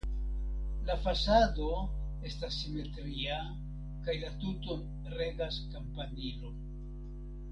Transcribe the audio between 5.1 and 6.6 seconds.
regas kampanilo.